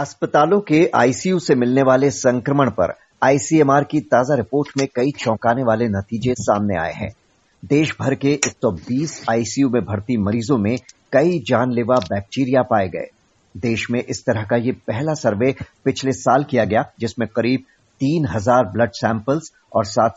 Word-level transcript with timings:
अस्पतालों 0.00 0.60
के 0.60 0.90
आईसीयू 0.94 1.38
से 1.38 1.54
मिलने 1.54 1.82
वाले 1.82 2.10
संक्रमण 2.10 2.70
पर 2.70 2.92
आईसीएमआर 3.22 3.84
की 3.84 4.00
ताज़ा 4.00 4.34
रिपोर्ट 4.34 4.68
में 4.78 4.86
कई 4.96 5.10
चौंकाने 5.18 5.62
वाले 5.62 5.88
नतीजे 5.88 6.34
सामने 6.34 6.76
आए 6.76 6.92
हैं। 6.92 7.10
देश 7.64 7.94
भर 8.00 8.14
के 8.14 8.32
120 8.46 9.24
आईसीयू 9.30 9.68
में 9.68 9.84
भर्ती 9.84 10.16
मरीजों 10.16 10.58
में 10.58 10.76
कई 11.12 11.38
जानलेवा 11.48 11.96
बैक्टीरिया 11.96 12.62
पाए 12.62 12.88
गए। 12.88 13.06
देश 13.56 13.86
में 13.90 14.04
इस 14.04 14.24
तरह 14.26 14.42
का 14.42 14.56
ये 14.56 14.72
पहला 14.72 15.14
सर्वे 15.14 15.54
पिछले 15.84 16.12
साल 16.12 16.44
किया 16.44 16.64
गया, 16.64 16.84
जिसमें 17.00 17.28
करीब 17.28 17.64
तीन 18.00 18.26
हज़ार 18.26 18.64
ब्लड 18.64 18.90
सैंपल्स 18.92 19.52
और 19.72 19.84
सात 19.84 20.14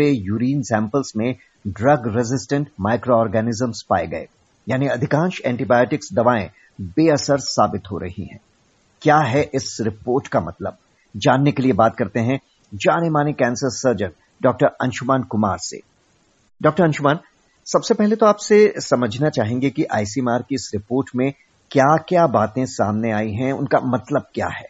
यूरिन 0.00 0.62
सैंपल्स 0.62 1.12
में 1.16 1.34
ड्रग 1.66 2.12
रेजिस्टेंट 2.16 2.68
माइक्रो 2.80 3.16
ऑर्गेनिजम्स 3.16 3.82
पाए 3.90 4.06
गए। 4.06 4.26
यानी 4.68 4.86
अधिकांश 4.86 5.40
एंटीबायोटिक्स 5.44 6.12
दवाएँ 6.12 6.50
बेअसर 6.80 7.38
साबित 7.38 7.90
हो 7.92 7.98
रही 7.98 8.24
हैं। 8.24 8.40
क्या 9.02 9.18
है 9.18 9.50
इस 9.54 9.78
रिपोर्ट 9.80 10.28
का 10.28 10.40
मतलब? 10.40 10.76
जानने 11.16 11.52
के 11.52 11.62
लिए 11.62 11.72
बात 11.72 11.96
करते 11.96 12.20
हैं 12.20 12.40
जाने 12.74 13.10
माने 13.10 13.32
cancer 13.32 13.70
surgeon 13.70 14.10
doctor 14.42 14.66
Anshuman 14.66 15.22
Kumar 15.22 15.58
से। 15.60 15.80
डॉक्टर 16.62 16.84
अंशुमान, 16.84 17.18
सबसे 17.66 17.94
पहले 17.94 18.16
तो 18.16 18.26
आपसे 18.26 18.74
समझना 18.78 19.28
चाहेंगे 19.28 19.70
कि 19.70 19.84
आईसीएमआर 19.84 20.42
की 20.42 20.54
इस 20.54 20.70
रिपोर्ट 20.74 21.10
में 21.16 21.32
क्या 21.70 21.96
क्या 21.96 22.26
बातें 22.26 22.66
सामने 22.66 23.12
आई 23.12 23.30
हैं, 23.30 23.52
उनका 23.52 23.80
मतलब 23.80 24.26
क्या 24.34 24.48
है? 24.48 24.66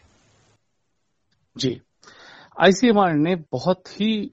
जी। 1.57 1.81
आईसीएमआर 2.61 3.13
ने 3.13 3.35
बहुत 3.35 4.01
ही 4.01 4.31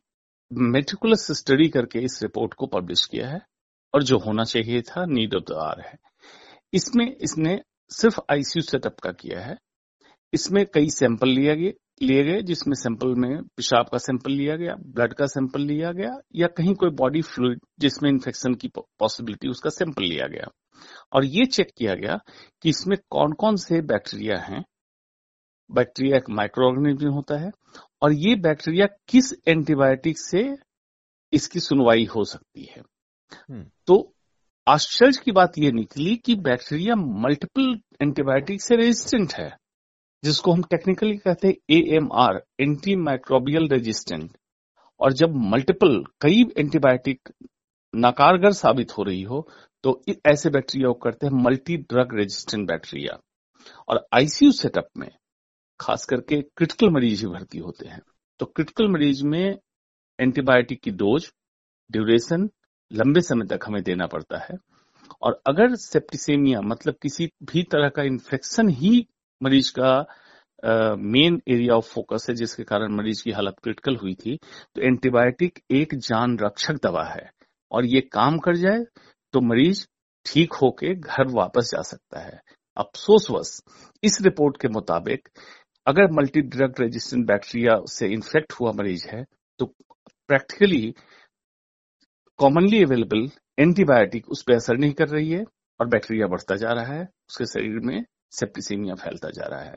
मेटिकुलस 0.54 1.28
स्टडी 1.32 1.70
करके 1.70 2.00
इस 2.00 2.20
रिपोर्ट 2.24 2.54
को 2.54 2.66
पब्लिश 2.66 3.06
किया 3.06 3.30
है 3.30 3.42
और 3.94 4.04
जो 4.04 4.18
होना 4.18 4.44
चाहिए 4.44 4.82
था 4.82 5.06
नीड 5.06 5.36
ऑफ़ 5.36 5.44
द 5.44 5.54
आर 5.54 5.82
है। 5.82 5.98
इसमें 6.74 7.16
इसने 7.16 7.60
सिर्फ़ 7.90 8.20
आईसीयू 8.32 8.62
सेटअप 8.64 9.00
का 9.00 9.12
किया 9.12 9.40
है 9.40 9.58
इसमें 10.34 10.66
कई 10.74 10.90
सैंपल 10.90 11.28
लिया 11.28 11.56
गया 11.56 11.72
लिए 12.02 12.24
गए 12.24 12.42
जिसमें 12.42 12.74
सैंपल 12.76 13.08
में 13.08 13.44
पेशाब 13.44 13.86
का 13.92 13.98
सैंपल 13.98 14.32
लिया 14.32 14.56
गया 14.56 14.76
ब्लड 14.76 15.14
का 15.14 15.26
सैंपल 15.26 15.62
लिया 15.62 15.92
गया 15.92 16.18
या 16.36 16.48
कहीं 16.48 16.76
कोई 16.76 16.90
बॉडी 16.90 17.22
फ्लूड 17.22 17.60
जिसमें 17.80 18.10
इन्फेक्शन 18.10 18.54
की 18.54 18.68
पॉसिबिलिटी 19.00 19.48
उसका 19.48 19.70
सैंपल 19.70 20.04
लिया 20.04 20.28
गया। 20.28 20.48
और 21.14 21.26
ये 21.26 21.46
चेक 21.46 21.68
किया 21.78 21.96
गया 21.96 22.20
कि 22.62 22.70
इसमें 22.70 22.98
कौन 23.10 23.32
कौन 23.32 23.56
से 23.56 23.82
बैक्टीरिया 23.82 24.38
हैं। 24.38 24.66
बैक्टीरिया 25.72 26.18
एक 26.18 26.30
माइक्रो 26.30 26.68
ऑर्गेनिज्म 26.68 27.10
होता 27.10 27.40
है 27.40 27.52
और 28.02 28.14
ये 28.14 28.36
बैक्टीरिया 28.36 28.86
किस 29.08 29.34
एंटीबायोटिक 29.48 30.20
से 30.20 30.58
इसकी 31.34 31.60
सुनवाई 31.60 32.06
हो 32.06 32.24
सकती 32.24 32.64
है। 32.64 32.82
हम्म। 33.50 33.66
तो 33.88 34.14
आश्चर्य 34.68 35.22
की 35.26 35.32
बात 35.32 35.58
यह 35.58 35.72
निकली 35.72 36.16
कि 36.16 36.36
बैक्टीरिया 36.36 36.96
मल्टीपल 36.96 37.80
एंटीबायोटिक 38.02 38.62
से 38.62 38.76
रेजिस्टेंट 38.76 39.34
है। 39.34 39.58
जिसको 40.26 40.52
हम 40.52 40.62
टेक्निकली 40.70 41.18
कहते 41.18 41.48
हैं 41.48 41.56
A 41.72 41.80
M 41.96 42.10
R 42.20 42.42
anti 42.60 42.96
microbial 42.96 43.68
resistant 43.68 44.32
और 45.00 45.14
जब 45.14 45.36
मल्टीपल 45.52 46.04
कई 46.22 46.44
एंटीबायोटिक 46.58 47.30
नाकारगर 47.94 48.52
साबित 48.54 48.98
हो 48.98 49.04
रही 49.04 49.22
हो 49.24 49.48
तो 49.84 50.02
ऐसे 50.28 50.50
बैक्टीरिया 50.50 50.88
को 50.88 51.00
करते 51.00 51.28
हैं 51.28 51.44
मल्टी 51.44 51.78
ड्रग 51.78 52.16
रेजिस्टेंट 52.16 52.68
बैक्टीरिया 52.68 53.18
और 53.90 54.06
आईसीयू 54.14 54.52
सेटअप 54.52 54.88
में, 54.98 55.10
खास 55.80 56.06
करके 56.06 56.42
क्रिटिकल 56.42 56.90
मरीज़ 56.90 57.22
ही 57.22 57.32
भर्ती 57.32 57.58
होते 57.58 57.88
हैं। 57.88 58.02
तो 58.40 58.46
क्रिटिकल 58.46 58.88
मरीज़ 58.88 59.24
में 59.26 59.58
एंटीबायोटिक 60.20 60.82
की 60.82 60.92
डोज 60.94 61.32
ड्यूरेशन 61.92 62.50
लंबे 62.92 63.22
समय 63.22 63.46
तक 63.48 63.66
हमें 63.68 63.82
देना 63.84 64.08
पड़ता 64.08 64.38
है। 64.40 64.58
और 65.22 65.42
अगर 65.48 65.76
सेप्टिसेमिया 65.76 66.62
मतलब 66.62 66.96
किसी 67.02 67.30
भी 67.44 67.64
तरह 67.64 67.90
का 67.90 68.04
इन्फेक्शन 68.04 68.70
ही 68.72 69.08
मरीज़ 69.42 69.72
का 69.80 70.96
मेन 70.96 71.42
एरिया 71.48 71.76
ऑफ़ 71.76 71.90
फोकस 71.94 72.26
है, 72.30 72.36
जिसके 72.36 72.64
कारण 72.64 72.96
मरीज़ 72.96 73.24
की 73.24 73.32
हालत 73.32 73.56
क्रिटिकल 73.64 73.96
हुई 73.98 74.14
थी। 74.16 74.36
तो 74.76 74.82
एंटीबायोटिक 74.82 75.60
एक 75.72 75.96
जान 76.00 76.38
रक्षक 76.40 76.80
दवा 76.84 77.04
है 77.06 77.30
और 77.72 77.86
ये 77.86 78.02
काम 78.14 78.38
कर 78.40 78.56
जाए 78.58 78.84
तो 79.34 79.42
मरीज़ 79.44 79.86
ठीक 80.26 80.54
होके 80.54 80.94
घर 80.96 81.28
वापस 81.32 81.70
जा 81.72 81.82
सकता 81.84 82.20
है। 82.20 82.40
अफसोसवश 82.78 83.60
इस 84.04 84.18
रिपोर्ट 84.22 84.58
के 84.62 84.68
मुताबिक 84.70 85.28
अगर 85.88 86.12
मल्टी 86.12 86.42
ड्रग 86.44 86.82
रेजिस्टेंट 86.82 87.26
बैक्टीरिया 87.28 87.80
से 87.90 88.08
इन्फेक्ट 88.14 88.54
हुआ 88.54 88.72
मरीज़ 88.74 89.08
है 89.10 89.24
तो 89.60 89.66
प्रैक्टिकली 90.30 90.94
कॉमनली 92.40 92.84
अवेलेबल 92.84 93.30
एंटीबायोटिक 93.60 94.30
उस 94.30 94.42
पर 94.44 94.54
असर 94.54 94.78
नहीं 94.78 94.94
कर 94.94 95.08
रही 95.10 95.32
है 95.32 95.44
और 95.80 95.88
बैक्टीरिया 95.88 96.28
बढ़ता 96.28 96.56
जा 96.56 96.72
रहा 96.72 96.94
है, 96.94 97.04
उसके 97.30 97.46
शरीर 97.46 97.80
में 97.82 98.04
सेप्टिसीमिया 98.32 98.96
फैलता 98.96 99.30
जा 99.30 99.46
रहा 99.46 99.62
है। 99.62 99.76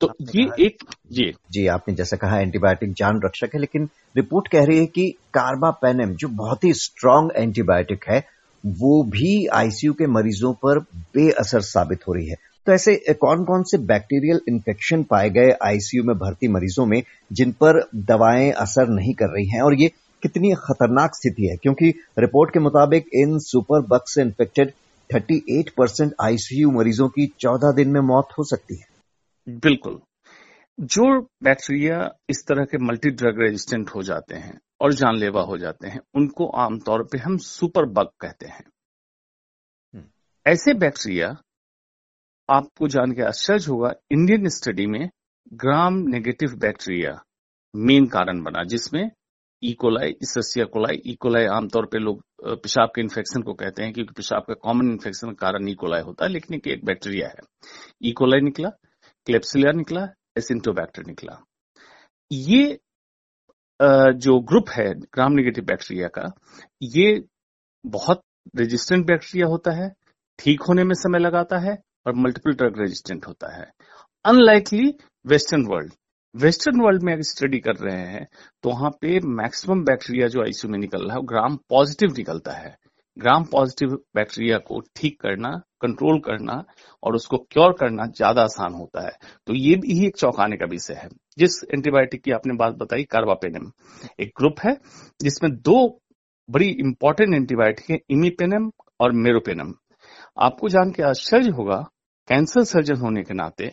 तो 0.00 0.12
ये 0.34 0.42
एक 0.66 0.82
जी। 1.12 1.32
जी 1.50 1.66
आपने 1.66 1.94
जैसा 1.94 2.16
कहा 2.16 2.40
एंटीबायोटिक 2.40 2.92
जान 2.92 3.20
रक्षक 3.24 3.50
है 3.54 3.60
लेकिन 3.60 3.88
रिपोर्ट 4.16 4.48
कह 4.48 4.64
रही 4.64 4.78
है 4.78 4.86
कि 4.86 5.08
कार्बापेनम 5.34 6.14
जो 6.14 6.28
बहुत 6.28 6.64
ही 6.64 6.72
स्ट्रांग 6.72 7.30
एंटीबायोटिक 7.36 8.04
है 8.08 8.24
वो 8.64 9.02
भी 9.02 9.46
आईसीयू 9.46 9.92
के 9.92 10.06
मरीजों 10.06 10.52
पर 10.54 10.78
बेअसर 11.14 11.60
साबित 11.60 12.06
हो 12.08 12.12
रही 12.12 12.28
है। 12.28 12.36
तो 12.66 12.72
ऐसे 12.72 13.14
कौन 13.20 13.44
कौन 13.44 13.62
से 13.62 13.78
बैक्टीरियल 13.78 14.40
इन्फेक्शन 14.48 15.02
पाए 15.02 15.30
गए 15.30 15.50
आईसीयू 15.62 16.04
में 16.04 16.16
भर्ती 16.16 16.48
मरीजों 16.48 16.86
में 16.86 17.02
जिन 17.32 17.52
पर 17.52 17.80
दवाएँ 17.94 18.50
असर 18.50 18.88
नहीं 18.88 19.14
कर 19.14 19.34
रही 19.34 19.46
हैं? 19.46 19.60
और 19.60 19.74
ये 19.74 19.88
कितनी 20.22 20.52
खतरनाक 20.54 21.14
स्थिति 21.14 21.46
है? 21.46 21.56
क्योंकि 21.56 21.88
रिपोर्ट 22.18 22.52
के 22.52 22.60
मुताबिक 22.60 23.06
इन 23.14 23.38
सुपर 23.38 23.80
बग 23.80 24.00
से 24.06 24.22
इन्फेक्टेड 24.22 24.72
38 25.14 25.70
परसेंट 25.76 26.12
आईसीयू 26.22 26.70
मरीजों 26.70 27.08
की 27.08 27.26
14 27.26 27.72
दिन 27.76 27.90
में 27.90 28.00
मौत 28.00 28.28
हो 28.38 28.44
सकती 28.44 28.76
है। 28.76 28.84
बिल्कुल। 29.48 30.00
जो 30.80 31.22
बैक्टीरिया 31.42 32.14
इस 32.30 32.44
तरह 32.48 32.64
के 32.64 32.78
मल्टी 32.78 33.10
ड्रग 33.10 33.40
रेजिस्टेंट 33.40 33.90
हो 33.90 34.02
जाते 34.02 34.34
हैं 34.34 34.60
और 34.80 34.92
जानलेवा 34.92 35.42
हो 35.42 35.58
जाते 35.58 35.88
हैं 35.88 36.00
उनको 36.14 36.46
आमतौर 36.46 37.02
पे 37.12 37.18
हम 37.18 37.36
सुपर 37.38 37.84
बग 37.84 38.06
कहते 38.20 38.46
हैं। 38.46 38.64
हम्म। 39.94 40.04
ऐसे 40.46 40.74
बैक्टीरिया 40.74 41.36
आपको 42.50 42.88
जान 42.88 43.12
के 43.12 43.22
आश्चर्य 43.22 43.64
होगा 43.68 43.92
इंडियन 44.10 44.48
स्टडी 44.48 44.86
में 44.86 45.10
ग्राम 45.52 45.94
नेगेटिव 45.94 46.56
बैक्टीरिया 46.56 47.24
मेन 47.76 48.06
कारण 48.06 48.42
बना 48.42 48.64
जिसमें 48.64 49.10
इकोलाई 49.70 50.10
इससिया 50.22 50.64
कोलाई 50.72 51.00
इकोलाई 51.12 51.44
आमतौर 51.52 51.86
पे 51.92 51.98
लोग 51.98 52.22
पेशाब 52.62 52.90
के 52.94 53.00
इन्फेक्शन 53.00 53.42
को 53.42 53.54
कहते 53.54 53.82
हैं 53.82 53.92
क्योंकि 53.92 54.12
पेशाब 54.16 54.44
का 54.48 54.54
कॉमन 54.62 54.90
इन्फेक्शन 54.90 55.28
का 55.28 55.34
कारण 55.40 55.68
इकोलाई 55.68 56.00
होता 56.02 56.24
है, 56.24 56.30
लेकिन 56.30 56.60
एक 56.66 56.84
बैक्टीरिया 56.84 57.28
है। 57.28 57.40
इकोलाई 58.10 58.40
निकला 58.40 58.68
क्लेप्सिलिया 59.26 59.72
निकला 59.72 60.08
एसिंटोबैक्टर 60.38 61.06
निकला। 61.06 61.38
ये 62.30 62.78
जो 64.16 64.38
ग्रुप 64.50 64.68
है 64.70 64.88
ग्राम 64.94 65.32
निगेटिव 65.32 65.64
बैक्टीरिया 65.64 66.08
का, 66.08 66.30
ये 66.82 67.24
बहुत 67.84 68.22
रेजिस्टेंट 68.56 69.06
बैक्टीरिया 69.06 69.46
होता 69.48 69.70
है, 69.72 69.88
ठीक 70.38 70.62
होने 70.68 70.84
में 70.84 70.94
समय 70.96 71.18
लगाता 71.18 71.58
है 71.58 71.76
और 72.06 72.14
मल्टीपल 72.16 72.54
ड्रग 72.54 72.80
रेजिस्टेंट 72.80 73.26
होता 73.26 73.54
है। 73.56 73.70
Unlikely 74.24 74.94
western 75.24 75.66
world 75.66 75.92
western 76.36 76.80
world 76.80 77.02
में 77.02 77.12
अगर 77.12 77.22
स्टडी 77.22 77.58
कर 77.58 77.76
रहे 77.76 78.06
हैं 78.06 78.26
तो 78.64 78.70
वहाँ 78.70 78.90
पे 79.00 79.18
मैक्सिमम 79.36 79.84
बैक्टीरिया 79.84 80.26
जो 80.28 80.42
आईसीयू 80.42 80.70
में 80.72 80.78
निकल 80.78 81.06
रहा 81.06 81.16
है 81.16 81.22
ग्राम 81.24 81.56
पॉजिटिव 81.70 82.12
निकलता 82.16 82.52
है। 82.52 82.76
ग्राम 83.16 83.44
पॉजिटिव 83.44 83.94
बैक्टीरिया 84.14 84.56
को 84.58 84.80
ठीक 84.96 85.20
करना, 85.20 85.50
कंट्रोल 85.80 86.18
करना 86.20 86.62
और 87.02 87.14
उसको 87.14 87.36
क्योर 87.50 87.72
करना 87.72 88.06
ज़्यादा 88.08 88.42
आसान 88.42 88.74
होता 88.74 89.04
है। 89.04 89.12
तो 89.46 89.54
ये 89.54 89.76
भी 89.76 90.06
एक 90.06 90.16
चौंकाने 90.16 90.56
का 90.56 90.66
विषय 90.66 90.94
है। 90.94 91.08
जिस 91.38 91.62
एंटीबायोटिक 91.74 92.22
की 92.22 92.32
आपने 92.32 92.54
बात 92.54 92.74
बताई, 92.74 93.04
कार्बापेनम, 93.04 93.70
एक 94.20 94.32
ग्रुप 94.38 94.60
है, 94.64 94.74
जिसमें 95.20 95.50
दो 95.52 95.78
बड़ी 96.48 96.68
इंपॉर्टेंट 96.70 97.34
एंटीबायोटिक 97.34 97.90
है, 97.90 97.98
इमीपेनम 98.10 98.70
और 99.00 99.12
मेरोपेनम। 99.14 99.72
आपको 100.38 100.68
जान 100.68 100.90
के 100.90 101.02
आश्चर्य 101.04 101.50
होगा, 101.50 101.76
कैंसर 102.28 102.64
सर्जन 102.64 102.96
होने 102.96 103.22
के 103.22 103.34
नाते 103.34 103.72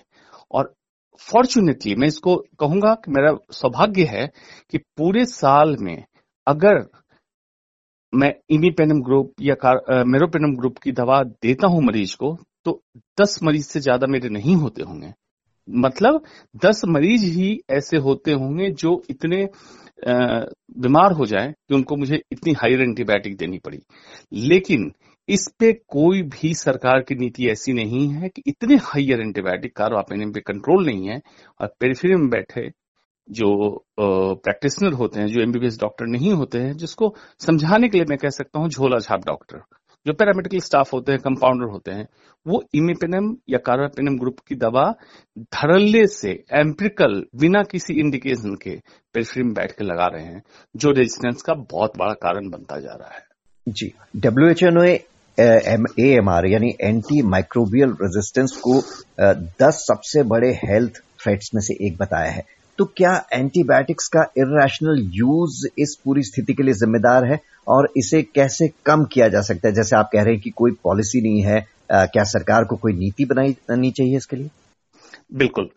और 0.51 0.74
फॉर्चुनेटली 1.21 1.95
मैं 1.95 2.07
इसको 2.07 2.36
कहूँगा 2.60 2.94
कि 2.95 3.12
मेरा 3.12 3.36
सौभाग्य 3.51 4.04
है 4.06 4.27
कि 4.71 4.77
पूरे 4.77 5.25
साल 5.25 5.75
में 5.80 6.04
अगर 6.48 6.86
मैं 8.13 8.33
इमीपेनम 8.51 9.01
ग्रुप 9.01 9.33
या 9.42 9.56
मेरोपेनम 10.06 10.56
ग्रुप 10.57 10.77
की 10.77 10.92
दवा 10.92 11.21
देता 11.24 11.68
हूँ 11.68 11.83
मरीज़ 11.83 12.15
को 12.18 12.38
तो 12.65 12.81
दस 13.21 13.39
मरीज़ 13.44 13.68
से 13.68 13.80
ज़्यादा 13.80 14.07
मेरे 14.07 14.30
नहीं 14.30 14.56
होते 14.56 14.83
होंगे। 14.83 15.12
मतलब 15.68 16.24
दस 16.65 16.81
मरीज़ 16.88 17.25
ही 17.38 17.59
ऐसे 17.69 17.98
होते 17.98 18.31
होंगे 18.33 18.69
जो 18.71 19.01
इतने 19.09 19.48
बीमार 20.06 21.12
हो 21.12 21.25
जाए 21.25 21.51
कि 21.51 21.75
उनको 21.75 21.95
मुझे 21.95 22.21
इतनी 22.31 22.54
हायर 22.54 22.81
एंटीबायोटिक 22.81 23.38
देनी 23.38 23.57
पड़ी। 23.57 23.80
लेकिन 24.33 24.92
इस 25.30 25.48
पे 25.60 25.72
कोई 25.74 26.22
भी 26.22 26.54
सरकार 26.54 27.02
की 27.02 27.16
नीति 27.16 27.48
ऐसी 27.50 27.74
नहीं 27.74 28.08
है 28.10 28.30
कि 28.30 28.42
इतने 28.48 28.75
हाइयर 28.75 29.22
एंटीबायोटिक 29.22 29.75
कार्बापेनियम 29.75 30.31
पे 30.31 30.40
कंट्रोल 30.40 30.86
नहीं 30.86 31.10
है 31.10 31.22
और 31.62 31.74
पेरिफेरी 31.80 32.16
में 32.16 32.30
बैठे 32.30 32.70
जो 33.28 33.86
प्रैक्टिशनर 33.98 34.94
होते 34.94 35.20
हैं, 35.20 35.28
जो 35.28 35.42
एमबीबीएस 35.42 35.80
डॉक्टर 35.80 36.06
नहीं 36.06 36.34
होते 36.34 36.58
हैं, 36.58 36.74
जिसको 36.74 37.14
समझाने 37.40 37.90
के 37.90 37.98
लिए 37.98 38.06
मैं 38.10 38.18
कह 38.18 38.30
सकता 38.30 38.60
हूँ 38.60 38.70
झोला 38.70 39.00
छाप 39.00 39.25
डॉक्टर 39.25 39.62
जो 40.06 40.14
पैरामेडिकल 40.14 40.60
स्टाफ 40.60 40.92
होते 40.94 41.12
हैं 41.12 41.22
कंपाउंडर 41.22 41.69
होते 41.72 41.92
हैं, 41.92 42.08
वो 42.46 42.62
इमिपेनम 42.76 43.36
या 43.50 43.58
कार्बापेनम 43.58 44.18
ग्रुप 44.19 44.40
की 44.48 44.56
दवा 44.56 44.84
धरल्ले 45.38 46.06
से 46.08 46.31
एम्प्रिकल 46.54 47.24
बिना 47.36 47.62
किसी 47.64 47.94
इंडिकेशन 47.94 48.56
के 48.56 48.76
पेशरी 49.14 49.44
में 49.44 49.54
बैठ 49.54 49.72
के 49.72 49.84
लगा 49.84 50.08
रहे 50.08 50.26
हैं, 50.26 50.44
जो 50.76 50.92
रेजिस्टेंस 50.92 51.42
का 51.42 51.54
बहुत 51.54 51.98
बड़ा 51.98 52.14
कारण 52.14 52.50
बनता 52.50 52.80
जा 52.80 52.94
रहा 52.94 53.16
है। 53.16 53.26
जी 53.68 53.92
डब्ल्यूएचओ 54.18 54.69
ने 54.69 54.94
ए 55.38 56.07
एम 56.07 56.30
आर 56.30 56.45
यानी 56.47 56.69
एंटी 56.81 57.21
माइक्रोबियल 57.27 57.95
रेजिस्टेंस 58.01 58.51
को 58.63 58.80
दस 59.62 59.85
सबसे 59.88 60.24
बड़े 60.24 60.51
हेल्थ 60.63 61.01
थ्रेट्स 61.24 61.50
में 61.56 61.62
से 61.62 61.74
एक 61.88 61.97
बताया 61.97 62.31
है। 62.31 62.44
तो 62.80 62.85
क्या 62.97 63.13
एंटीबायोटिक्स 63.33 64.07
का 64.07 64.21
इरेशनल 64.38 65.01
यूज़ 65.13 65.65
इस 65.80 65.95
पूरी 66.06 66.24
स्थिति 66.24 66.53
के 66.53 66.63
लिए 66.63 66.74
जिम्मेदार 66.74 67.25
है? 67.25 67.39
और 67.68 67.88
इसे 67.97 68.21
कैसे 68.35 68.68
कम 68.85 69.03
किया 69.13 69.27
जा 69.27 69.41
सकता 69.41 69.68
है? 69.68 69.74
जैसे 69.74 69.95
आप 69.95 70.09
कह 70.13 70.24
रहे 70.24 70.33
हैं 70.33 70.41
कि 70.44 70.50
कोई 70.51 70.71
पॉलिसी 70.83 71.21
नहीं 71.21 71.41
है 71.44 71.59
क्या 71.91 72.24
सरकार 72.25 72.63
को 72.63 72.75
कोई 72.75 72.94
नीति 72.94 73.25
बनानी 73.25 73.91
चाहिए 73.91 74.18
इसके 74.18 74.35
लिए? 74.35 74.50
बिल्कुल। 75.33 75.69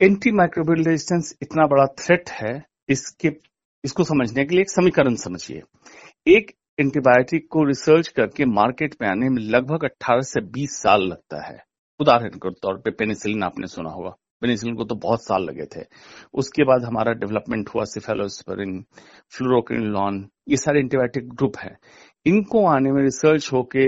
एंटी 0.00 0.30
माइक्रोबियल 0.32 0.84
रेजिस्टेंस 0.84 1.34
इतना 1.42 1.66
बड़ा 1.66 1.86
थ्रेट 1.98 2.30
है, 2.30 2.62
इसके, 2.88 3.32
इसको 3.84 4.04
समझने 4.04 4.44
के 4.44 4.54
लिए 4.54 4.62
एक 4.62 4.70
समीकरण 4.70 5.14
समझिए। 5.16 5.62
एक 6.28 6.52
एंटीबायोटिक 6.78 7.46
को 7.50 7.64
रिसर्च 7.64 8.08
करके 8.08 8.44
मार्केट 8.44 8.94
में 9.02 9.08
आने 9.08 9.28
में 9.28 9.42
लगभग 9.42 9.84
18 9.84 10.22
से 10.22 10.40
20 10.52 10.80
साल 10.82 11.02
लगता 11.02 11.46
है। 11.46 11.58
उदाहरण 12.00 12.36
के 12.36 12.50
तौर 12.52 12.78
पे 12.78 12.90
पेनिसिलिन 12.90 13.42
आपने 13.42 13.66
सुना 13.66 13.90
होगा। 13.90 14.10
पेनिसिलिन 14.42 14.74
को 14.76 14.84
तो 14.84 14.94
बहुत 14.94 15.24
साल 15.24 15.42
लगे 15.44 15.64
थे। 15.66 15.84
उसके 16.34 16.64
बाद 16.64 16.84
हमारा 16.84 17.12
डेवलपमेंट 17.14 17.68
हुआ 17.68 17.84
सिफेलोस्परिन 17.84 18.80
फ्लोरोकिनलॉन 19.36 20.26
ये 20.48 20.56
सारे 20.56 20.80
एंटीबायोटिक 20.80 21.28
ग्रुप 21.34 21.58
है। 21.58 21.76
इनको 22.26 22.64
आने 22.66 22.92
में 22.92 23.02
रिसर्च 23.02 23.52
होके 23.52 23.86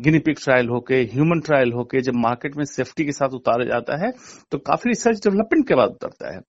गिनीपिक 0.00 0.38
ट्रायल 0.44 0.68
होके, 0.68 0.94
ह्यूमन 1.04 1.40
ट्रायल 1.40 1.72
होके 1.72 2.00
जब 2.02 2.14
मार्केट 2.18 2.56
में 2.56 2.64
सेफ्टी 2.64 3.04
के 3.04 3.12
साथ 3.12 3.34
उतारा 3.34 3.64
जाता 3.64 3.96
है 4.04 4.10
तो 4.52 4.58
काफ़ी 4.60 4.90
रिसर्च 4.90 5.22
डेवलपमेंट 5.24 5.66
के 5.68 5.74
बाद 5.74 5.90
उतरता 5.90 6.34
है। 6.34 6.40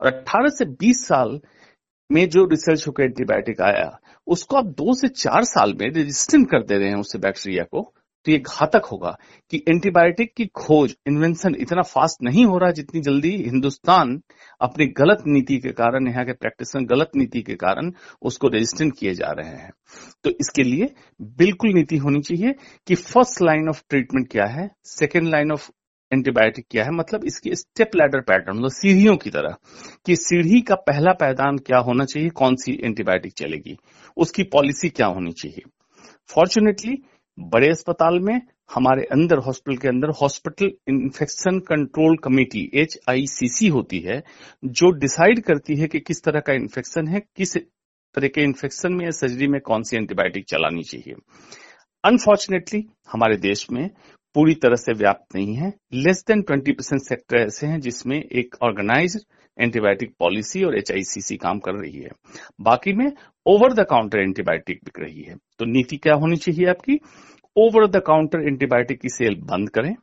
और 0.00 0.06
18 0.08 0.48
से 0.48 0.64
20 0.76 1.06
साल 1.08 1.38
में 2.12 2.28
जो 2.28 2.44
रिसर्च 2.44 2.86
होकर 2.86 3.02
एंटीबायोटिक 3.02 3.60
आया, 3.62 3.90
उसको 4.26 4.56
आप 4.56 4.64
दो 4.78 4.94
से 4.94 5.08
चार 5.08 5.44
साल 5.46 5.74
में 5.80 5.88
रेजिस्टेंट 5.88 6.46
कर 6.50 6.62
दे 6.62 6.78
रहे 6.78 6.88
हैं 6.88 6.96
उससे 6.96 7.18
बैक्टीरिया 7.18 7.64
को 7.64 7.92
तो 8.26 8.30
ये 8.32 8.38
घातक 8.38 8.84
होगा 8.84 9.10
कि 9.52 9.56
एंटीबायोटिक 9.68 10.32
की 10.36 10.44
खोज 10.56 10.94
इन्वेंशन 11.08 11.54
इतना 11.60 11.82
फास्ट 11.82 12.22
नहीं 12.22 12.44
हो 12.46 12.58
रहा 12.58 12.70
जितनी 12.70 13.00
जल्दी 13.00 13.30
हिंदुस्तान 13.44 14.20
अपनी 14.60 14.86
गलत 14.98 15.22
नीति 15.26 15.56
के 15.58 15.72
कारण, 15.72 16.08
यहाँ 16.08 16.24
के 16.24 16.32
प्रैक्टिस 16.32 16.72
गलत 16.90 17.10
नीति 17.16 17.42
के 17.42 17.54
कारण 17.54 17.92
उसको 18.22 18.48
रेजिस्टेंट 18.48 18.92
किए 18.98 19.14
जा 19.14 19.30
रहे 19.32 19.50
हैं। 19.50 19.72
तो 20.24 20.30
इसके 20.30 20.62
लिए 20.62 20.88
बिल्कुल 21.38 21.74
नीति 21.74 21.96
होनी 21.96 22.20
चाहिए 22.20 22.54
कि 22.86 22.94
फ़र्स्ट 22.94 23.42
लाइन 23.42 23.68
ऑफ़ 23.68 23.82
ट्रीटमेंट 23.88 24.30
क्या 24.32 24.46
है 24.50 24.70
सेकेंड 24.90 25.28
लाइन 25.28 25.52
ऑफ़ 25.52 25.70
एंटीबायोटिक 26.12 26.64
क्या 26.70 26.84
है 26.84 26.90
मतलब 26.90 27.24
इसकी 27.24 27.54
स्टेप 27.54 27.90
लैडर 27.96 28.20
पैटर्न 28.20 28.56
मतलब 28.56 28.70
सीढ़ियों 28.70 29.16
की 29.16 29.30
तरह, 29.30 29.56
कि 30.06 30.16
सीढ़ी 30.16 30.60
का 30.60 30.74
पहला 30.74 31.12
पैदान 31.12 31.58
क्या 31.58 31.78
होना 31.78 32.04
चाहिए, 32.04 32.28
कौन 32.28 32.56
सी 32.56 32.78
एंटीबायोटिक 32.84 33.32
चलेगी, 33.32 33.76
उसकी 34.16 34.42
पॉलिसी 34.42 34.88
क्या 34.88 35.06
होनी 35.06 35.32
चाहिए। 35.32 35.62
फॉर्चुनेटली, 36.34 36.96
बड़े 37.38 37.68
अस्पताल 37.68 38.18
में, 38.20 38.40
हमारे 38.74 39.02
अंदर, 39.04 39.38
हॉस्पिटल 39.38 39.76
के 39.76 39.88
अंदर, 39.88 40.10
hospital 40.10 40.70
infection 40.88 41.58
control 41.58 42.16
committee, 42.16 42.70
HICC 42.74 43.68
होती 43.68 44.00
है, 44.00 44.22
जो 44.64 44.90
डिसाइड 44.90 45.42
करती 45.42 45.76
है 45.76 45.86
कि 45.86 46.00
किस 46.00 46.22
तरह 46.22 46.40
का 46.40 46.52
इन्फेक्शन 46.52 47.08
है, 47.08 47.20
किस 47.36 47.56
तरह 47.56 48.28
के 48.28 48.42
इन्फेक्शन 48.42 48.92
में 48.92 49.04
या 49.04 49.10
सर्जरी 49.10 49.46
में 49.46 49.60
कौन 49.60 49.82
सी 49.82 49.96
एंटीबायोटिक 49.96 50.44
चलानी 50.44 50.82
चाहिए। 50.82 51.14
अनफॉर्चुनेटली, 52.04 52.84
हमारे 53.12 53.36
देश 53.36 53.66
में 53.70 53.90
पूरी 54.34 54.54
तरह 54.54 54.76
से 54.76 54.92
व्याप्त 54.92 55.36
नहीं 55.36 55.54
है। 55.54 55.72
Less 55.94 56.24
than 56.28 56.42
twenty 56.42 56.72
percent 56.72 57.02
sector 57.02 57.36
ऐसे 57.36 57.66
हैं 57.66 57.80
जिसमें 57.80 58.16
एक 58.16 58.54
ऑर्गेनाइज 58.62 59.24
एंटीबायोटिक 59.58 60.14
पॉलिसी 60.18 60.62
और 60.64 60.76
एच 60.78 61.36
काम 61.42 61.58
कर 61.58 61.74
रही 61.74 61.98
है। 61.98 62.10
बाकी 62.60 62.92
में 62.92 63.10
ओवर 63.46 63.72
द 63.72 63.86
काउंटर 63.90 64.18
एंटीबायोटिक 64.18 64.80
बिक 64.84 65.00
रही 65.00 65.22
है। 65.22 65.36
तो 65.58 65.64
नीति 65.64 65.96
क्या 65.96 66.14
होनी 66.14 66.36
चाहिए 66.36 66.66
आपकी? 66.66 66.98
ओवर 67.56 67.86
द 67.86 68.02
काउंटर 68.06 68.46
एंटीबायोटिक 68.48 69.00
की 69.00 69.08
सेल 69.08 69.34
बंद 69.42 69.70
करें। 69.70 69.94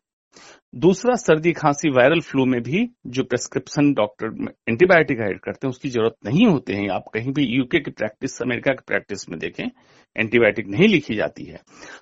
दूसरा, 0.75 1.15
सर्दी, 1.15 1.51
खांसी 1.51 1.89
वायरल 1.89 2.19
फ्लू 2.21 2.45
में 2.45 2.61
भी 2.63 2.85
जो 3.07 3.23
प्रेस्क्रिप्शन 3.23 3.91
डॉक्टर 3.93 4.51
एंटीबायोटिक 4.69 5.19
एड 5.19 5.39
करते 5.39 5.67
हैं, 5.67 5.69
उसकी 5.69 5.89
ज़रूरत 5.89 6.15
नहीं 6.25 6.45
होते 6.45 6.73
हैं। 6.73 6.89
आप 6.89 7.05
कहीं 7.13 7.31
भी 7.33 7.45
यूके 7.45 7.79
की 7.79 7.91
प्रैक्टिस 7.91 8.41
अमेरिका 8.41 8.71
की 8.71 8.83
प्रैक्टिस 8.87 9.29
में 9.29 9.39
देखें 9.39 9.63
एंटीबायोटिक 10.15 10.67
नहीं 10.67 10.87
लिखी 10.87 11.15
जाती 11.15 11.43
है। 11.43 11.59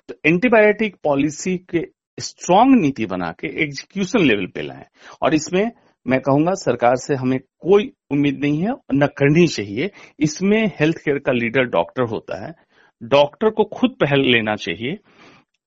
तो 0.08 0.14
एंटीबायोटिक 0.26 0.96
पॉलिसी 1.04 1.56
के 1.70 1.86
स्ट्रांग 2.18 2.74
नीति 2.80 3.06
बना 3.06 3.30
के 3.30 3.46
एग्जीक्यूशन 3.62 4.24
लेवल 4.24 4.46
पे 4.46 4.62
लाएँ। 4.62 4.84
और 5.22 5.34
इसमें 5.34 5.70
मैं 6.06 6.20
कहूँगा, 6.20 6.52
सरकार 6.54 6.96
से 6.96 7.14
हमें 7.14 7.38
कोई 7.38 7.90
उम्मीद 8.10 8.38
नहीं 8.42 8.62
है 8.62 8.74
न 8.94 9.06
करनी 9.18 9.46
चाहिए। 9.46 9.90
इसमें 10.20 10.66
हेल्थ 10.80 10.98
केयर 10.98 11.18
का 11.18 11.32
लीडर 11.32 11.64
डॉक्टर 11.68 12.02
होता 12.02 12.44
है। 12.46 12.54
डॉक्टर 13.02 13.50
को 13.50 13.64
खुद 13.64 13.96
पहल 14.00 14.20
लेना 14.20 14.54
चाहिए 14.56 14.98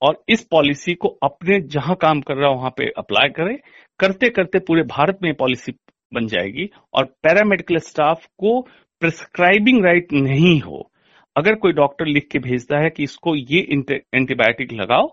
और 0.01 0.23
इस 0.29 0.43
पॉलिसी 0.51 0.93
को 0.93 1.07
अपने 1.23 1.59
जहाँ 1.67 1.95
काम 1.95 2.21
कर 2.21 2.35
रहा 2.35 2.49
है 2.49 2.55
वहाँ 2.55 2.73
पे 2.77 2.89
अप्लाई 2.97 3.29
करे। 3.29 3.55
करते 3.99 4.29
करते 4.29 4.59
पूरे 4.59 4.83
भारत 4.83 5.19
में 5.23 5.33
पॉलिसी 5.33 5.71
बन 6.11 6.27
जाएगी 6.27 6.69
और 6.93 7.05
पैरामेडिकल 7.23 7.77
स्टाफ 7.77 8.25
को 8.39 8.59
प्रिस्क्राइबिंग 9.01 9.83
राइट 9.85 10.13
नहीं 10.13 10.59
हो। 10.61 10.87
अगर 11.35 11.55
कोई 11.55 11.73
डॉक्टर 11.73 12.05
लिख 12.05 12.27
के 12.31 12.39
भेजता 12.39 12.77
है 12.77 12.89
कि 12.89 13.03
इसको 13.03 13.35
ये 13.35 13.59
एंटीबायोटिक 14.15 14.73
लगाओ 14.73 15.07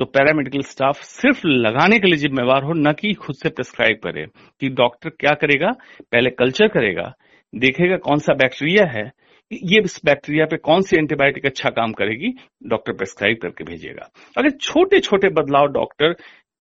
तो 0.00 0.04
पैरामेडिकल 0.06 0.62
स्टाफ 0.62 1.00
सिर्फ़ 1.04 1.46
लगाने 1.46 1.98
के 1.98 2.08
लिए 2.08 2.16
जिम्मेवार 2.16 2.62
हो, 2.64 2.72
न 2.72 2.92
कि 2.92 3.12
खुद 3.14 3.36
से 3.36 3.48
प्रिस्क्राइब 3.48 3.98
करे 4.04 4.24
कि 4.60 4.68
डॉक्टर 4.70 5.10
क्या 5.10 5.32
करेगा, 5.34 5.70
पहले 6.12 6.30
कल्चर 6.30 6.68
करेगा, 6.68 7.12
देखेगा 7.52 7.96
कौन 7.98 8.18
सा 8.18 8.34
बैक्टीरिया 8.34 8.86
है, 8.90 9.04
ये 9.50 9.82
इस 9.84 10.00
बैक्टीरिया 10.04 10.44
पे 10.46 10.56
कौन 10.58 10.82
सी 10.82 10.96
एंटीबायोटिक 10.96 11.46
अच्छा 11.46 11.70
काम 11.70 11.92
करेगी 11.92 12.32
डॉक्टर 12.66 12.92
प्रिस्क्राइब 12.92 13.38
करके 13.42 13.64
भेजेगा। 13.64 14.08
अगर 14.36 14.50
छोटे 14.60 15.00
छोटे 15.00 15.28
बदलाव 15.30 15.66
डॉक्टर 15.72 16.14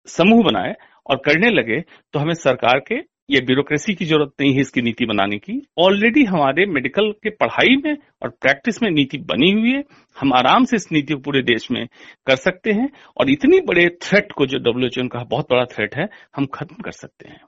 समूह 0.07 0.43
बनाए 0.43 0.73
और 1.09 1.21
करने 1.25 1.49
लगे 1.49 1.81
तो 2.13 2.19
हमें 2.19 2.33
सरकार 2.33 2.79
के 2.87 3.01
ये 3.29 3.39
ब्यूरोक्रेसी 3.41 3.93
की 3.93 4.05
ज़रूरत 4.05 4.31
नहीं 4.41 4.53
है 4.53 4.61
इसकी 4.61 4.81
नीति 4.81 5.05
बनाने 5.05 5.37
की। 5.37 5.53
ऑलरेडी 5.77 6.23
हमारे 6.23 6.65
मेडिकल 6.65 7.11
के 7.23 7.29
पढ़ाई 7.29 7.75
में 7.75 7.97
और 8.23 8.29
प्रैक्टिस 8.31 8.81
में 8.83 8.89
नीति 8.91 9.17
बनी 9.31 9.51
हुई 9.51 9.71
है। 9.71 9.83
हम 10.17 10.33
आराम 10.33 10.65
से 10.65 10.75
इस 10.75 10.87
नीति 10.91 11.13
को 11.13 11.19
पूरे 11.19 11.41
देश 11.41 11.67
में 11.71 11.85
कर 12.27 12.35
सकते 12.35 12.71
हैं 12.71 12.89
और 13.17 13.29
इतनी 13.29 13.59
बड़े 13.59 13.87
थ्रेट 14.01 14.31
को 14.31 14.45
जो 14.45 14.59
डब्ल्यूएचओ 14.59 15.01
ने 15.01 15.07
कहा 15.07 15.23
बहुत 15.23 15.51
बड़ा 15.51 15.65
थ्रेट 15.65 15.95
है, 15.95 16.07
हम 16.35 16.45
खत्म 16.45 16.75
कर 16.75 16.91
सकते 16.91 17.29
हैं। 17.29 17.41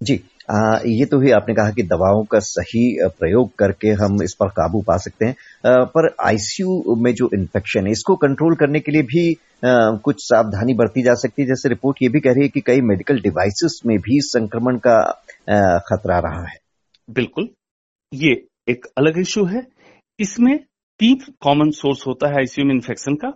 जी 0.00 0.14
आ, 0.50 0.78
ये 0.86 1.04
तो 1.06 1.18
ही 1.20 1.30
आपने 1.30 1.54
कहा 1.54 1.70
कि 1.70 1.82
दवाओं 1.82 2.22
का 2.24 2.38
सही 2.40 2.82
प्रयोग 3.18 3.50
करके 3.58 3.88
हम 4.00 4.22
इस 4.22 4.34
पर 4.40 4.48
काबू 4.48 4.80
पा 4.82 4.96
सकते 4.96 5.24
हैं। 5.24 5.34
आ, 5.66 5.84
पर 5.84 6.08
आईसीयू 6.26 6.94
में 7.02 7.12
जो 7.14 7.28
इन्फेक्शन 7.34 7.86
है 7.86 7.92
इसको 7.92 8.16
कंट्रोल 8.16 8.54
करने 8.54 8.80
के 8.80 8.92
लिए 8.92 9.02
भी 9.02 9.32
आ, 9.32 9.72
कुछ 10.04 10.16
सावधानी 10.20 10.74
बरती 10.74 11.02
जा 11.02 11.14
सकती 11.14 11.42
है? 11.42 11.48
जैसे 11.48 11.68
रिपोर्ट 11.68 12.02
ये 12.02 12.08
भी 12.08 12.20
कह 12.20 12.30
रही 12.30 12.42
है 12.42 12.48
कि 12.48 12.60
कई 12.60 12.80
मेडिकल 12.80 13.20
डिवाइसेस 13.20 13.80
में 13.86 13.96
भी 13.98 14.18
संक्रमण 14.22 14.78
का 14.86 14.98
खतरा 15.88 16.18
रहा 16.18 16.46
है। 16.48 16.58
बिल्कुल। 17.08 17.48
ये 18.12 18.32
एक 18.68 18.86
अलग 18.98 19.18
इश्यू 19.18 19.44
है। 19.44 19.66
इसमें 20.18 20.56
तीन 21.00 21.32
कॉमन 21.40 21.70
सोर्स 21.70 22.06
होता 22.06 22.28
है 22.28 22.36
आईसीयू 22.38 22.66
में 22.68 22.74
इन्फेक्शन 22.74 23.14
का। 23.24 23.32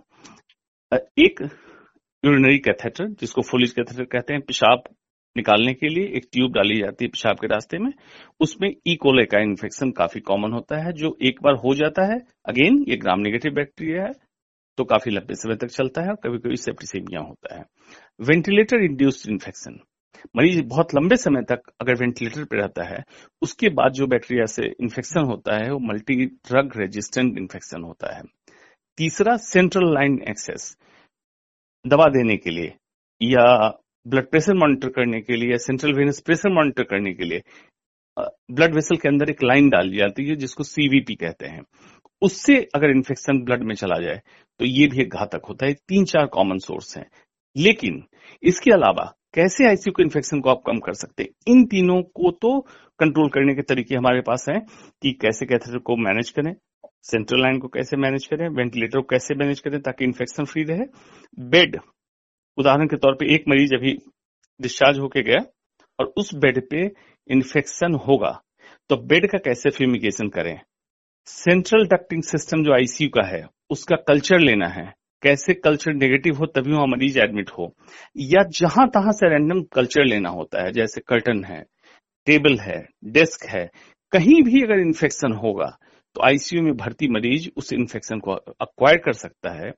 एक 1.19 1.41
यूरिनरी 2.23 2.57
कैथेटर 2.57 3.07
जिसको 3.21 3.41
फुलिज 3.41 3.71
कैथेटर 3.71 4.03
कहते 4.03 4.33
हैं 4.33 4.41
पेशाब 4.41 4.83
निकालने 5.35 5.73
के 5.73 5.89
लिए 5.89 6.07
एक 6.17 6.27
ट्यूब 6.33 6.53
डाली 6.53 6.79
जाती 6.79 7.05
है 7.05 7.09
पेशाब 7.09 7.37
के 7.37 7.47
रास्ते 7.47 7.77
में। 7.77 7.91
उसमें 8.39 8.69
ई 8.87 8.95
कोले 8.95 9.25
का 9.25 9.39
इन्फेक्शन 9.41 9.91
काफ़ी 9.93 10.21
कॉमन 10.21 10.53
होता 10.53 10.77
है, 10.77 10.93
जो 10.93 11.17
एक 11.21 11.41
बार 11.43 11.55
हो 11.55 11.73
जाता 11.75 12.05
है। 12.05 12.19
अगेन 12.45 12.83
ये 12.89 12.97
ग्राम 12.97 13.19
नेगेटिव 13.19 13.53
बैक्टीरिया 13.53 14.03
है 14.03 14.11
तो 14.77 14.83
काफ़ी 14.83 15.11
लंबे 15.11 15.35
समय 15.35 15.55
तक 15.55 15.67
चलता 15.67 16.01
है 16.01 16.09
और 16.09 16.15
कभी 16.23 16.37
कभी 16.39 16.55
सेप्टिसेमिया 16.57 17.19
होता 17.19 17.55
है। 17.55 17.63
वेंटिलेटर 18.21 18.83
इंड्यूस्ड 18.83 19.29
इन्फेक्शन 19.29 19.79
मरीज़ 20.35 20.61
बहुत 20.63 20.93
लंबे 20.95 21.15
समय 21.17 21.41
तक 21.41 21.61
अगर 21.81 21.95
वेंटिलेटर 21.95 22.43
पे 22.43 22.57
रहता 22.57 22.83
है, 22.85 23.03
उसके 23.41 23.69
बाद 23.69 23.91
जो 23.91 24.07
बैक्टीरिया 24.07 24.45
से 24.45 24.65
इन्फेक्शन 24.81 25.23
होता 25.23 25.55
है, 25.55 25.71
वो 25.71 25.79
मल्टी 25.81 26.25
ड्रग 26.25 26.71
रेजिस्टेंट 26.77 27.37
इन्फेक्शन 27.37 27.83
होता 27.83 28.15
है। 28.15 28.23
तीसरा 28.97 29.35
सेंट्रल 29.37 29.93
लाइन 29.93 30.19
एक्सेस 30.29 30.75
दवा 31.85 32.05
देने 32.09 32.37
के 32.37 32.49
लिए, 32.49 32.73
या 33.21 33.67
ब्लड 34.05 34.29
प्रेशर 34.29 34.53
मॉनिटर 34.53 34.89
करने 34.89 35.19
के 35.21 35.35
लिए 35.35 35.57
सेंट्रल 35.57 35.93
वेनस 35.93 36.19
प्रेशर 36.19 36.53
मॉनिटर 36.53 36.83
करने 36.83 37.13
के 37.13 37.25
लिए 37.25 37.41
ब्लड 38.17 38.75
वेसल 38.75 38.97
के 38.97 39.07
अंदर 39.07 39.29
एक 39.29 39.43
लाइन 39.43 39.69
डाली 39.69 39.97
जाती 39.97 40.27
है 40.27 40.35
जिसको 40.35 40.63
सीवीपी 40.63 41.15
कहते 41.15 41.45
हैं। 41.45 41.61
उससे 42.21 42.55
अगर 42.75 42.89
इन्फेक्शन 42.89 43.43
ब्लड 43.45 43.63
में 43.63 43.73
चला 43.75 43.99
जाए 44.01 44.21
तो 44.59 44.65
ये 44.65 44.87
भी 44.87 45.01
एक 45.01 45.13
घातक 45.13 45.45
होता 45.49 45.65
है। 45.65 45.73
तीन 45.73 46.05
चार 46.05 46.25
कॉमन 46.27 46.57
सोर्स 46.59 46.97
हैं। 46.97 47.05
लेकिन 47.55 48.01
इसके 48.43 48.71
अलावा 48.71 49.03
कैसे 49.33 49.67
आईसीयू 49.67 49.93
के 49.93 50.03
इन्फेक्शन 50.03 50.39
को 50.41 50.49
आप 50.49 50.61
कम 50.67 50.79
कर 50.79 50.93
सकते 50.93 51.23
हैं? 51.23 51.29
इन 51.47 51.63
तीनों 51.65 52.01
को 52.01 52.31
तो 52.31 52.59
कंट्रोल 52.99 53.29
करने 53.29 53.55
के 53.55 53.61
तरीके 53.63 53.95
हमारे 53.95 54.21
पास 54.21 54.45
हैं 54.49 54.59
कि 55.01 55.11
कैसे 55.21 55.45
कैथेटर 55.45 55.77
को 55.79 55.95
मैनेज 55.97 56.29
करें 56.29 56.53
सेंट्रल 57.03 57.41
लाइन 57.41 57.59
को 57.59 57.67
कैसे 57.67 57.97
मैनेज 57.97 58.25
करें 58.25 58.47
वेंटिलेटर 58.49 58.99
को 58.99 59.07
कैसे 59.09 59.35
मैनेज 59.35 59.59
करें 59.59 59.79
ताकि 59.81 60.05
इन्फेक्शन 60.05 60.45
फ्री 60.45 60.63
रहे। 60.63 60.85
बेड 61.49 61.77
उदाहरण 62.57 62.87
के 62.87 62.97
तौर 62.97 63.15
पे 63.15 63.33
एक 63.35 63.43
मरीज़ 63.47 63.73
अभी 63.75 63.97
डिस्चार्ज 64.59 64.99
होके 64.99 65.21
गया 65.21 65.39
और 65.99 66.13
उस 66.17 66.33
बेड 66.35 66.61
पे 66.69 66.89
इन्फेक्शन 67.29 67.95
होगा 68.07 68.39
तो 68.89 68.97
बेड 69.03 69.29
का 69.31 69.37
कैसे 69.37 69.69
फ्यूमिगेशन 69.69 70.29
करें? 70.29 70.59
सेंट्रल 71.27 71.85
डक्टिंग 71.87 72.23
सिस्टम 72.23 72.63
जो 72.63 72.73
आईसीयू 72.73 73.09
का 73.09 73.25
है, 73.27 73.45
उसका 73.69 73.95
कल्चर 74.07 74.39
लेना 74.39 74.67
है। 74.67 74.93
कैसे 75.23 75.53
कल्चर 75.53 75.93
नेगेटिव 75.93 76.37
हो 76.37 76.45
तभी 76.45 76.71
वहाँ 76.71 76.87
मरीज़ 76.87 77.19
एडमिट 77.19 77.49
हो। 77.49 77.73
या 78.17 78.43
जहाँ 78.51 78.87
तहां 78.87 79.11
से 79.11 79.29
रैंडम 79.29 79.61
कल्चर 79.73 80.05
लेना 80.05 80.29
होता 80.29 80.63
है, 80.63 80.71
जैसे 80.71 81.01
कर्टन 81.01 81.43
है 81.43 81.63
टेबल 82.27 82.57
है 82.59 82.77
डेस्क 83.05 83.45
है, 83.45 83.69
कहीं 84.13 84.41
भी 84.43 84.61
अगर 84.63 84.79
इन्फेक्शन 84.79 85.33
होगा 85.33 85.77
तो 86.15 86.21
आईसीयू 86.23 86.61
में 86.63 86.75
भर्ती 86.77 87.07
मरीज़ 87.07 87.49
उस 87.57 87.71
इन्फेक्शन 87.73 88.19
को 88.19 88.31
अक्वायर 88.31 88.97
कर 88.97 89.13
सकता 89.13 89.51
है। 89.51 89.71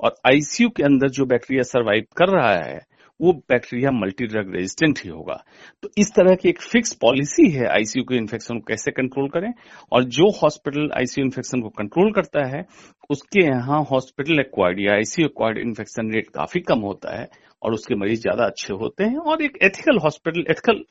और 0.00 0.14
आईसीयू 0.26 0.68
के 0.70 0.82
अंदर 0.82 1.08
जो 1.10 1.24
बैक्टीरिया 1.26 1.62
सर्वाइव 1.64 2.04
कर 2.16 2.28
रहा 2.30 2.54
है, 2.54 2.80
वो 3.20 3.32
बैक्टीरिया 3.48 3.90
मल्टी 3.92 4.26
ड्रग 4.26 4.54
रेजिस्टेंट 4.54 4.98
ही 4.98 5.10
होगा। 5.10 5.34
तो 5.82 5.88
इस 5.98 6.12
तरह 6.16 6.34
की 6.34 6.48
एक 6.48 6.60
फिक्स 6.62 6.92
पॉलिसी 7.00 7.48
है 7.50 7.66
आईसीयू 7.68 8.04
के 8.04 8.16
इन्फेक्शन 8.16 8.58
को 8.58 8.64
कैसे 8.68 8.90
कंट्रोल 8.92 9.28
करें, 9.28 9.52
और 9.92 10.04
जो 10.06 10.30
हॉस्पिटल 10.38 10.90
आईसीयू 10.98 11.24
इन्फेक्शन 11.24 11.60
को 11.60 11.68
कंट्रोल 11.78 12.12
करता 12.12 12.46
है, 12.46 12.64
उसके 13.10 13.44
यहाँ 13.44 13.82
हॉस्पिटल 13.90 14.40
एक्वायर्ड 14.40 14.80
या 14.80 14.94
आईसीयू 14.94 15.28
एक्वायर्ड 15.28 15.58
इन्फेक्शन 15.58 16.12
रेट 16.14 16.30
काफ़ी 16.30 16.60
कम 16.62 16.80
होता 16.80 17.18
है, 17.18 17.28
और 17.62 17.72
उसके 17.72 17.94
मरीज़ 17.94 18.20
ज़्यादा 18.20 18.44
अच्छे 18.44 18.74
होते 18.74 19.04
हैं, 19.04 19.18
और 19.18 19.42
एक 19.42 19.58
ethical 19.62 19.98
hospital, 19.98 20.44
ethical 20.50 20.84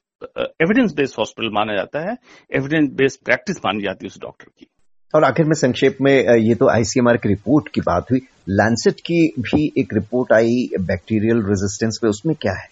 evidence 0.61 0.93
based 0.93 1.15
hospital 1.19 1.49
माना 1.53 1.75
जाता 1.75 2.09
है 2.09 2.15
एविडेंस 2.51 2.89
बेस्ड 2.93 3.25
प्रैक्टिस 3.25 3.65
मानी 3.65 3.83
जाती 3.83 4.05
है 4.05 4.07
उस 4.07 4.19
डॉक्टर 4.21 4.47
की। 4.49 4.67
और 5.13 5.23
आखिर 5.23 5.45
में 5.45 5.53
संक्षेप 5.55 5.97
में 6.01 6.11
ये 6.11 6.55
तो 6.55 6.67
आईसीएमआर 6.69 7.17
की 7.17 7.29
रिपोर्ट 7.29 7.69
की 7.73 7.81
बात 7.81 8.11
हुई। 8.11 8.19
लैंसेट 8.51 8.99
की 9.01 9.21
भी 9.39 9.71
एक 9.77 9.93
रिपोर्ट 9.93 10.33
आई 10.33 10.67
बैक्टीरियल 10.81 11.41
रेजिस्टेंस 11.45 11.99
पे, 12.01 12.07
उसमें 12.07 12.35
क्या 12.35 12.53
है? 12.53 12.67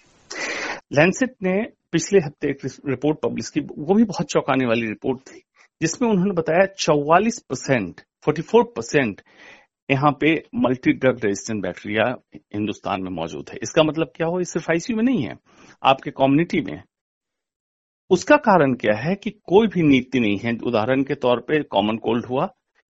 लैंसेट 0.92 1.34
ने 1.42 1.60
पिछले 1.92 2.18
हफ़्ते 2.20 2.50
एक 2.50 2.64
रिपोर्ट 2.88 3.18
पब्लिश 3.22 3.48
की। 3.50 3.60
वो 3.60 3.94
भी 3.94 4.04
बहुत 4.04 4.26
चौंकाने 4.26 4.66
वाली 4.66 4.86
रिपोर्ट 4.86 5.18
थी, 5.20 5.42
जिसमें 5.80 6.08
उन्होंने 6.10 6.32
बताया 6.32 6.66
चौवालीस 6.78 7.38
परसेंट, 7.50 8.00
फोर्टी 8.24 8.42
फोर 8.42 8.62
परसेंट 8.76 9.20
यहाँ 9.88 10.10
पे 10.20 10.34
multi 10.56 10.92
drug 10.94 11.20
resistant 11.24 11.62
bacteria 11.62 12.04
Hindustan 12.54 13.02
में 13.02 13.10
मौजूद 13.12 13.50
है। 13.52 13.58
इसका 13.62 13.82
मतलब 13.82 14.10
क्या 14.16 14.26
हो 14.26 14.42
सिर्फ़ 14.44 14.70
आईसीयू 14.70 14.96
में 14.96 15.04
नहीं 15.04 15.22
है, 15.22 15.36
आपके 15.82 16.10
कम्युनिटी 16.12 16.60
में। 16.62 16.82
उसका 18.10 18.36
कारण 18.36 18.74
क्या 18.74 18.94
है 18.96 19.14
कि 19.14 19.30
कोई 19.30 19.66
भी 19.66 19.82
नीति 19.82 20.20
नहीं 20.20 20.38
है। 20.38 20.56
उदाहरण 20.58 21.02
के 21.02 21.14
तौर 21.14 21.40
पे 21.40 21.62
कॉमन 21.62 21.96
कोल्ड 21.96 22.26
हुआ, 22.26 22.46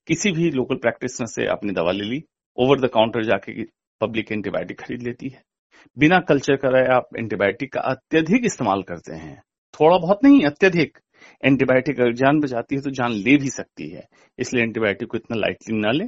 किसी 0.08 0.30
भी 0.32 0.50
लोकल 0.50 0.76
प्रैक्टिस 0.76 1.16
से 1.34 1.46
आपने 1.46 1.72
दवा 1.72 1.92
ले 1.92 2.04
ली 2.04 2.22
ओवर 2.58 2.80
द 2.80 2.90
काउंटर 2.90 3.24
जाके 3.24 3.62
पब्लिक 4.00 4.32
एंटीबायोटिक 4.32 4.80
खरीद 4.80 5.02
लेती 5.02 5.28
है। 5.28 5.42
बिना 5.96 6.18
कल्चर 6.20 6.56
कराए 6.56 6.86
आप 6.86 7.08
एंटीबायोटिक 7.18 7.72
का 7.72 7.80
अत्यधिक 7.80 8.44
इस्तेमाल 8.44 8.82
करते 8.82 9.14
हैं। 9.14 9.36
थोड़ा 9.74 9.96
बहुत 9.98 10.24
नहीं, 10.24 10.44
अत्यधिक। 10.44 10.98
एंटीबायोटिक 11.42 12.00
अगर 12.00 12.12
जान 12.12 12.40
बचाती 12.40 12.74
है 12.74 12.80
तो 12.82 12.90
जान 12.90 13.12
ले 13.12 13.36
भी 13.36 13.50
सकती 13.50 13.88
है। 13.90 14.06
इसलिए 14.38 14.64
एंटीबायोटिक 14.64 15.08
को 15.08 15.16
इतना 15.16 15.36
लाइटली 15.36 15.76
ना 15.76 15.90
ले। 15.90 16.04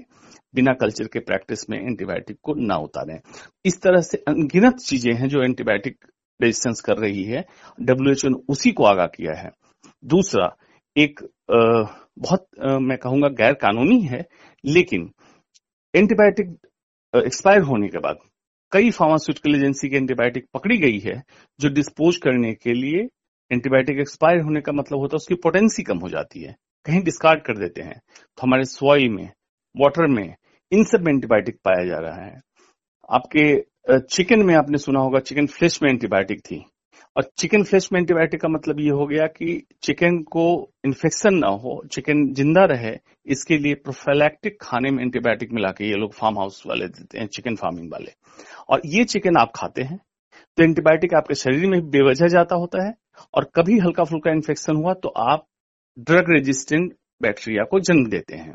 बिना 0.55 0.73
कल्चर 0.73 1.07
के 1.07 1.19
प्रैक्टिस 1.21 1.69
में 1.71 1.79
एंटीबायोटिक 1.79 2.37
को 2.43 2.55
ना 2.57 2.77
उतारें। 2.77 3.19
इस 3.65 3.81
तरह 3.83 4.01
से 4.01 4.19
अनगिनत 4.29 4.79
चीज़ें 4.79 5.13
हैं 5.15 5.29
जो 5.29 5.43
एंटीबायोटिक 5.43 6.05
रेजिस्टेंस 6.43 6.81
कर 6.81 6.97
रही 6.99 7.25
है। 7.25 7.45
डब्ल्यूएचओ 7.81 8.29
ने 8.29 8.43
उसी 8.49 8.73
को 8.73 8.85
आगा 8.85 9.07
किया 9.07 9.35
है। 9.41 9.51
दूसरा 10.05 10.57
एक 10.97 11.21
आ, 11.51 11.59
बहुत 12.19 12.47
आ, 12.63 12.79
मैं 12.79 12.99
कहूँगा 12.99 13.29
गैर 13.29 13.55
कानूनी 13.55 14.01
है 14.03 14.25
लेकिन 14.65 15.11
एंटीबायोटिक 15.95 16.57
एक्सपायर 17.15 17.63
होने 17.63 17.89
के 17.89 17.99
बाद 17.99 18.19
कई 18.73 18.91
फार्मास्यूटिकल 18.91 19.55
एजेंसी 19.55 19.89
की 19.89 19.97
एंटीबायोटिक 19.97 20.45
पकड़ी 20.55 20.77
गई 20.79 20.99
है 20.99 21.23
जो 21.61 21.69
डिस्पोज 21.69 22.17
करने 22.17 22.53
के 22.55 22.73
लिए 22.73 23.09
एंटीबायोटिक 23.51 23.99
एक्सपायर 23.99 24.41
होने 24.41 24.61
का 24.61 24.73
मतलब 24.73 24.99
होता 24.99 25.15
है 25.15 25.17
उसकी 25.17 25.35
पोटेंसी 25.35 25.83
कम 25.83 25.99
हो 25.99 26.09
जाती 26.09 26.43
है। 26.43 26.55
कहीं 26.87 27.03
डिस्कार्ड 27.03 27.43
कर 27.43 27.59
देते 27.59 27.83
हैं। 27.83 27.95
तो 27.95 28.43
हमारे 28.43 28.65
सॉइल 28.65 29.09
में 29.09 29.31
वाटर 29.75 30.07
में 30.07 30.35
इन 30.73 30.85
सब 30.85 31.01
में 31.01 31.13
एंटीबायोटिक 31.13 31.57
पाया 31.65 31.85
जा 31.87 31.99
रहा 31.99 32.25
है। 32.25 32.41
आपके 33.11 33.70
चिकन 33.91 34.43
में 34.47 34.55
आपने 34.55 34.79
सुना 34.79 35.01
होगा, 35.01 35.19
चिकन 35.21 35.47
फ्लेश 35.49 35.83
में 35.83 35.91
एंटीबायोटिक 35.91 36.41
थी। 36.41 36.65
और 37.17 37.23
चिकन 37.39 37.63
फ्लेश 37.65 37.89
में 37.93 37.99
एंटीबायोटिक 38.01 38.41
का 38.41 38.49
मतलब 38.49 38.81
ये 38.81 38.91
हो 38.91 39.07
गया 39.07 39.27
कि 39.29 39.63
चिकन 39.83 40.19
को 40.33 40.45
इन्फेक्शन 40.87 41.35
ना 41.37 41.49
हो, 41.49 41.83
चिकन 41.93 42.25
ज़िंदा 42.35 42.65
रहे, 42.65 42.95
इसके 43.27 43.59
लिए 43.59 43.75
प्रोफेलैक्टिक 43.77 44.59
खाने 44.63 44.91
में 44.91 45.03
एंटीबायोटिक 45.05 45.53
मिला 45.53 45.71
के 45.71 45.89
ये 45.89 45.97
लोग 45.97 46.13
फार्म 46.15 46.39
हाउस 46.39 46.63
वाले 46.67 46.87
देते 46.89 47.19
हैं, 47.19 47.27
चिकन 47.29 47.57
फ़ार्मिंग 47.57 47.91
वाले। 47.93 48.13
और 48.69 48.83
ये 48.87 49.05
चिकन 49.07 49.37
आप 49.37 49.53
खाते 49.57 49.83
हैं 49.83 49.99
तो 50.59 50.63
एंटीबायोटिक 50.63 51.15
आपके 51.15 51.35
शरीर 51.37 51.67
में 51.67 51.81
बेवजह 51.91 52.29
जाता 52.29 52.57
होता 52.57 52.85
है, 52.85 52.95
और 53.35 53.51
कभी 53.57 53.79
हल्का 53.79 54.05
फुल्का 54.05 54.31
इन्फेक्शन 54.33 54.77
हुआ 54.77 54.95
तो 54.95 55.09
आप 55.21 55.47
ड्रग 56.01 56.31
रेजिस्टेंट 56.31 56.93
बैक्टीरिया 57.21 57.65
को 57.65 57.81
जन्म 57.81 58.07
देते 58.11 58.37
हैं। 58.37 58.55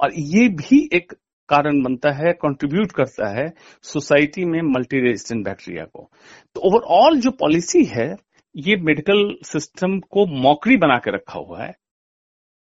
और 0.00 0.12
ये 0.14 0.48
भी 0.50 0.88
एक 0.94 1.12
कारण 1.48 1.82
बनता 1.82 2.10
है 2.12 2.32
कंट्रीब्यूट 2.32 2.92
करता 2.92 3.28
है 3.38 3.48
सोसाइटी 3.82 4.44
में 4.44 4.60
मल्टी 4.62 5.00
रेजिस्टेंट 5.00 5.44
बैक्टीरिया 5.44 5.84
को। 5.84 6.10
तो 6.54 6.60
ओवरऑल 6.60 7.20
जो 7.20 7.30
पॉलिसी 7.30 7.84
है, 7.84 8.16
ये 8.56 8.76
मेडिकल 8.76 9.34
सिस्टम 9.44 9.98
को 10.00 10.26
मौकरी 10.42 10.76
बना 10.76 10.96
के 10.98 11.10
रखा 11.10 11.38
हुआ 11.38 11.62
है। 11.64 11.74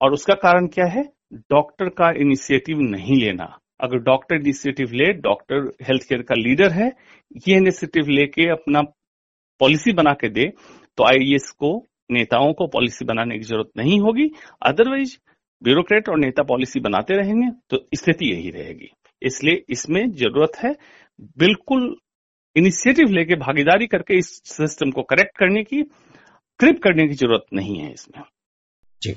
और 0.02 0.14
उसका 0.14 0.34
कारण 0.34 0.68
क्या 0.68 0.86
है? 0.86 1.04
डॉक्टर 1.34 1.90
का 1.90 2.10
इनिशिएटिव 2.12 2.80
नहीं 2.80 3.16
लेना। 3.18 3.58
अगर 3.82 3.98
डॉक्टर 3.98 4.36
इनिशिएटिव 4.36 4.92
ले 4.94 5.12
डॉक्टर 5.14 5.72
हेल्थ 5.84 6.04
केयर 6.10 6.22
का 6.22 6.36
लीडर 6.36 6.72
है, 6.72 6.92
ये 7.48 7.56
इनिशिएटिव 7.56 8.10
लेके 8.10 8.50
अपना 8.50 8.82
पॉलिसी 9.60 9.94
बना 9.94 10.14
के 10.14 10.30
दे 10.30 10.46
तो 10.98 11.04
आईएएस 11.04 11.50
को, 11.50 11.88
नेताओं 12.12 12.54
को 12.54 12.68
पॉलिसी 12.68 13.06
बनाने 13.06 13.38
की 13.38 13.44
ज़रूरत 13.44 13.70
नहीं 13.78 14.00
होगी। 14.00 14.30
अदरवाइज़ 14.62 15.18
ब्यूरोक्रेट 15.64 16.10
और 16.10 16.18
नेता 16.20 16.44
पॉलिसी 16.44 16.80
बनाते 16.80 17.18
रहेंगे 17.18 17.50
तो 17.70 17.78
स्थिति 17.96 18.32
यही 18.32 18.50
रहेगी। 18.52 18.90
इसलिए 19.22 19.64
इसमें 19.70 20.02
ज़रूरत 20.12 20.58
है 20.58 20.76
बिल्कुल 21.40 21.96
इनिशिएटिव 22.56 23.10
लेके 23.10 23.36
भागीदारी 23.36 23.88
करके 23.88 24.18
इस 24.18 24.30
सिस्टम 24.48 24.92
को 24.92 25.02
करेक्ट 25.04 25.38
करने 25.38 25.64
की, 25.64 25.82
क्रिप 26.60 26.82
करने 26.84 27.08
की 27.08 27.14
ज़रूरत 27.16 27.46
नहीं 27.54 27.78
है 27.80 27.92
इसमें। 27.94 28.24
जी। 29.02 29.12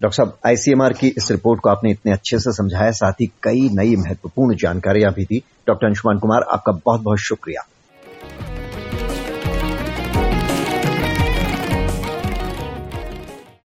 डॉक्टर 0.00 0.16
साहब 0.16 0.38
आईसीएमआर 0.46 0.92
की 0.92 1.08
इस 1.08 1.30
रिपोर्ट 1.30 1.60
को 1.60 1.68
आपने 1.68 1.90
इतने 1.90 2.12
अच्छे 2.12 2.38
से 2.38 2.52
समझाया, 2.52 2.90
साथ 2.92 3.20
ही 3.20 3.26
कई 3.42 3.68
नई 3.72 3.96
महत्वपूर्ण 3.96 4.56
जानकारियाँ 4.56 5.12
भी 5.14 5.24
दी। 5.24 5.42
डॉक्टर 5.66 5.86
अंशुमान 5.86 6.18
कुमार, 6.18 6.42
आपका 6.42 6.72
बहुत 6.84 7.00
बहुत 7.00 7.18
शुक्रिया। 7.20 7.66